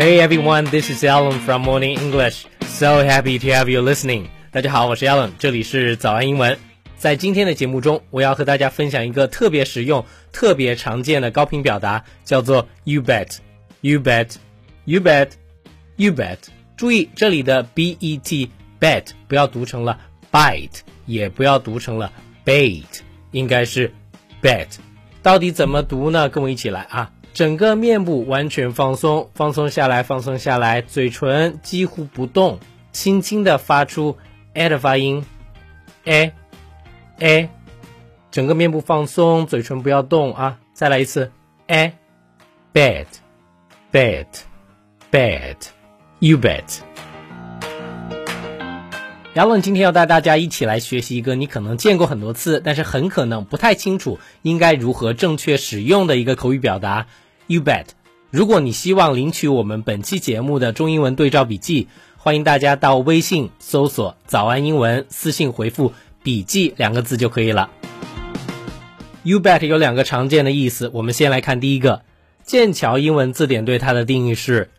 [0.00, 2.46] Hey everyone, this is Alan from Morning English.
[2.62, 4.28] So happy to have you listening.
[4.50, 6.58] 大家好，我是 Alan，这里是早安英文。
[6.96, 13.36] 在今天的节目中，我要和大家分享一个特别实用、特别常见的高频表达，叫做 "You bet,
[13.82, 14.36] you bet,
[14.86, 15.32] you bet,
[15.96, 16.38] you bet"。
[16.78, 18.48] 注意这里的 bet
[18.80, 20.00] bet 不要读成了
[20.32, 22.10] bite，也不要读成了
[22.46, 22.86] bait，
[23.32, 23.92] 应该是
[24.40, 24.68] bet。
[25.22, 26.30] 到底怎么读呢？
[26.30, 27.12] 跟我一起来啊！
[27.32, 32.58] 整个面部完全放松，放松下来，放松下来，嘴唇几乎不动，
[32.92, 34.16] 轻轻的发出
[34.54, 35.24] a 的发音
[36.04, 36.32] ，a
[37.20, 37.48] a，
[38.30, 40.58] 整个面部放松，嘴唇不要动啊！
[40.72, 41.30] 再来一次
[41.66, 41.92] ，a
[42.72, 43.06] bet
[49.40, 49.46] bet bet you bet。
[49.46, 57.06] 姚冷今天要带大家一起来学习一个你可能见过很多次，但是很可能不太清楚应该如何正确使用的一个口语表达。
[57.46, 57.86] You bet！
[58.30, 61.88] 如果你希望领取我们本期节目的中英文对照笔记，
[62.18, 67.70] 欢迎大家到微信搜索“早安英文”，私信回复“笔记”两个字就可以了。
[69.22, 72.02] You bet 有两个常见的意思，我们先来看第一个。
[72.44, 74.70] 剑桥英文字典对它的定义是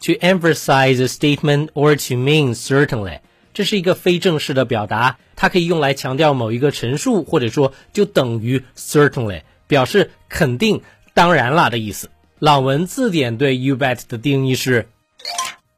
[0.00, 3.20] ：to emphasize a statement or to mean certainly。
[3.54, 10.82] 这是一个非正式的表达，它可以用来强调某一个陈述，或者说就等于 certainly，表示肯定、
[11.14, 12.10] 当然啦的意思。
[12.38, 14.88] 朗文字典对 you bet 的定义是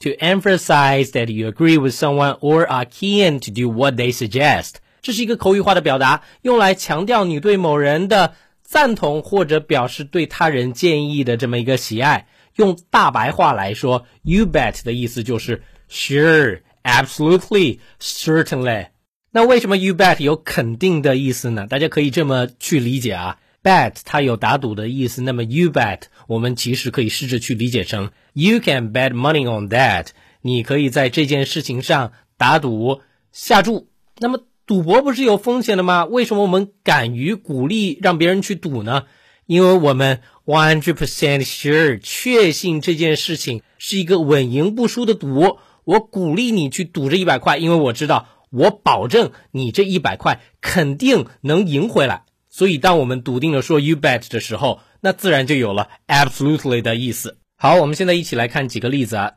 [0.00, 4.74] ：to emphasize that you agree with someone or are keen to do what they suggest。
[5.00, 12.26] 这是一个口语化的表达，用来强调你对某人的赞同或者表示对他人建议的这么一个喜爱。
[12.56, 16.60] 用大白话来说，you bet 的意思就是 sure。
[16.82, 18.88] Absolutely, certainly。
[19.32, 21.66] 那为什么 you bet 有肯定的意思呢？
[21.68, 30.08] 大家可以这么去理解啊，bet 它有打赌的意思，那么 you bet 我们其实可以试着去理解成 you can bet money on that。
[30.42, 33.88] 你可以在这件事情上打赌下注。
[34.18, 36.06] 那么赌博不是有风险的吗？
[36.06, 39.04] 为什么我们敢于鼓励让别人去赌呢？
[39.46, 45.58] 因为我们 one hundred percent sure 确信这件事情是一个稳赢不输的赌。
[45.90, 52.26] 我鼓励你去赌这一百块，因为我知道，我保证你这一百块肯定能赢回来。
[52.48, 57.38] 所以，当我们笃定的说 “you bet” 的时候，那自然就有了 “absolutely” 的意思。
[57.56, 59.32] 好，我们现在一起来看几个例子啊。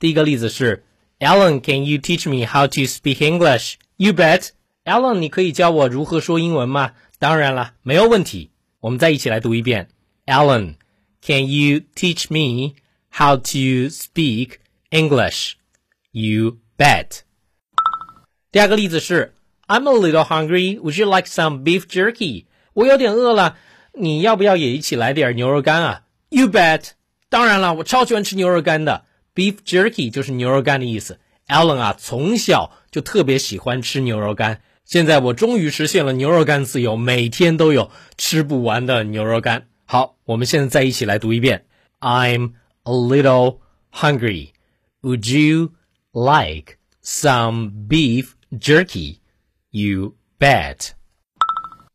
[0.00, 0.84] 第一个例子是
[1.20, 4.48] ：Alan，can you teach me how to speak English？You bet。
[4.84, 6.92] Alan，你可以教我如何说英文吗？
[7.20, 8.50] 当然了，没有问题。
[8.80, 9.90] 我们再一起来读一遍
[10.26, 12.74] ：Alan，can you teach me
[13.12, 14.54] how to speak
[14.90, 15.52] English？
[16.18, 17.20] you bet。
[18.50, 19.34] 第二个例子是
[19.66, 22.46] ，i'm a little hungry，would you like some beef jerky？
[22.74, 23.56] 我有点饿了，
[23.94, 26.90] 你要不要也一起来点牛肉干啊？you bet。
[27.28, 31.18] 当然了，我超喜欢吃牛肉干的，beef jerky 就是牛肉干的意思。
[31.46, 34.62] Allen 啊，从小就特别喜欢吃牛肉干。
[34.84, 39.66] 现在我终于实现了牛肉干自由，每天都有吃不完的牛肉干。
[39.84, 41.66] 好，我们现在再一起来读一遍
[42.00, 42.52] ，i'm
[42.84, 43.58] a little
[43.92, 45.72] hungry，would you？
[46.11, 49.17] like some beef jerky?
[49.71, 50.91] You bet.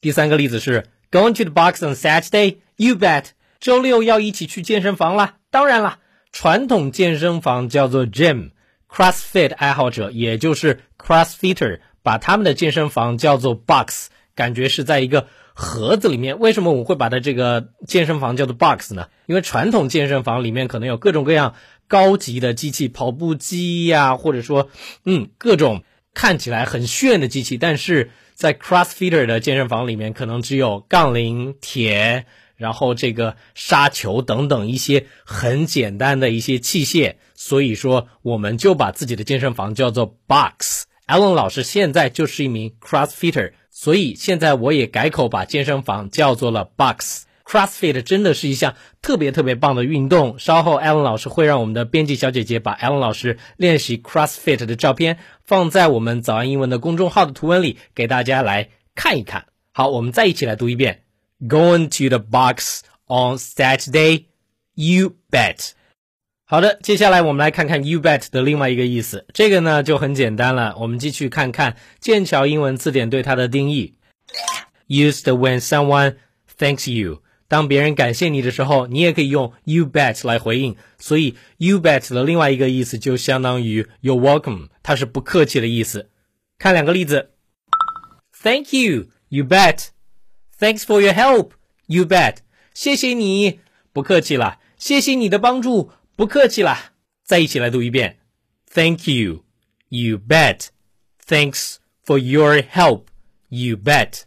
[0.00, 2.58] 第三个例子是 Going to the box on Saturday?
[2.76, 3.26] You bet.
[3.60, 5.36] 周六要一起去健身房啦？
[5.50, 5.98] 当然啦，
[6.32, 16.37] 传统健身房叫做 gym。CrossFit 爱好者，也就是 CrossFitter，把他们的健身房叫做 box，感觉是在一个 盒子里面。
[16.37, 19.07] 为什么我们会把它这个健身房叫做 box 呢？
[19.25, 21.55] 因为传统健身房里面可能有各种各样。
[21.87, 24.69] 高级的机器，跑步机呀，或者说，
[25.03, 25.83] 嗯，各种
[26.15, 37.17] 看起来很炫的机器，但是在 CrossFitter 的健身房里面，可能只有杠铃、铁，然后这个沙球等等一些很简单的一些器械。
[37.35, 40.85] 所以说，我们就把自己的健身房叫做 Box。
[41.05, 47.25] Alan 老师现在就是一名 CrossFitter，所以现在我也改口把健身房叫做了 Box。
[47.43, 50.39] CrossFit 真的是一项特别特别棒的运动。
[50.39, 59.47] 稍后艾文老师会让我们的编辑小姐姐把艾文老师练习 CrossFit 的照片放在我们早安英文的公众号的图文里，给大家来看一看。
[59.73, 61.03] 好，我们再一起来读一遍
[61.41, 64.23] ：Going to the box on Saturday,
[64.73, 65.71] you bet。
[66.47, 69.25] 好的，接下来我们来看看 you bet 的另外一个意思。
[69.33, 73.95] 这个呢就很简单了，我们继续看看剑桥英文字典对它的定义
[74.87, 76.17] ：Used when someone
[76.55, 77.23] thanks you。
[77.47, 80.75] 当别人感谢你的时候，你也可以用 you bet 来回应。
[80.99, 86.11] 所以 you bet 的另外一个意思就相当于 you're welcome，它是不客气的意思。
[86.59, 87.31] 看两个例子
[88.43, 89.87] ：Thank you, you bet.
[90.59, 91.53] Thanks for your help,
[91.87, 92.37] you bet.
[92.75, 93.61] 谢谢你，
[93.91, 94.59] 不客气了。
[94.77, 96.93] 谢谢你的帮助，不客气啦，
[97.25, 98.19] 再一起来读一遍。
[98.73, 99.43] Thank you,
[99.89, 100.67] you bet.
[101.27, 101.75] Thanks
[102.05, 103.07] for your help,
[103.49, 104.21] you bet.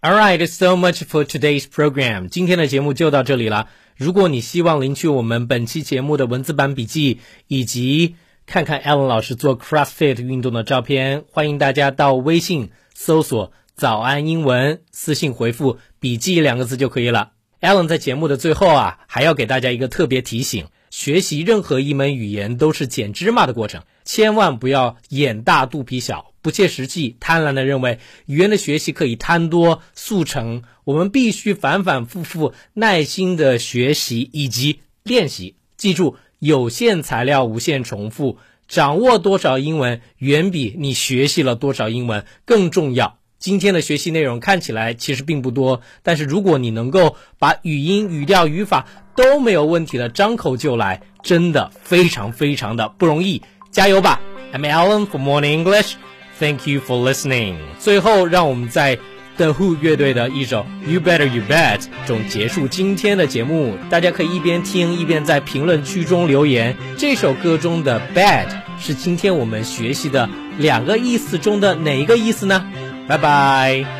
[0.00, 2.28] All right, so much for today's program.
[2.28, 3.68] 今天的节目就到这里了。
[3.96, 8.14] 如果你希望领取我们本期节目的文字版笔记，以及
[8.46, 17.32] 看看 Alan 老师做 CrossFit 运动的照片，欢迎大家到微信搜索“早安英文”，私信回复“笔记”两个字就可以了。
[17.60, 30.62] Alan 在节目的最后啊，还要给大家一个特别提醒：学习任何一门语言都是捡芝麻的过程，千万不要眼大肚皮小，不切实际、贪婪的认为语言的学习可以贪多速成。
[30.84, 35.56] 我们必须反反复复、耐心的学习以及练习。
[35.76, 43.18] 记住，有限材料无限重复，掌握多少英文远比你学习了多少英文更重要。
[43.40, 48.84] 今天的学习内容看起来其实并不多，但是如果你能够把语音、语调、语法
[49.16, 53.40] 都没有问题的张口就来，真的非常非常的不容易。
[53.70, 54.20] 加油吧
[54.52, 55.94] ！I'm Alan for Morning English.
[56.38, 57.56] Thank you for listening.
[57.78, 58.98] 最后，让我们在
[59.38, 63.74] The Who 乐队的一首 You Better You Bet 中结束今天的节目。
[63.88, 66.76] 大家可以一边听一边在评论区中留言。
[66.98, 68.48] 这首歌中的 Bad
[68.78, 70.28] 是今天我们学习的
[70.58, 72.66] 两个意思中的哪一个意思呢？
[73.10, 73.99] 拜拜。